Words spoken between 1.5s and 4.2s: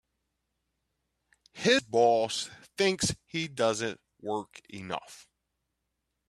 His boss thinks he doesn't